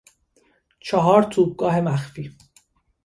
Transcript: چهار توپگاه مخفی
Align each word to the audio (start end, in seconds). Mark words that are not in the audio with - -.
چهار 0.79 1.23
توپگاه 1.23 1.81
مخفی 1.81 2.37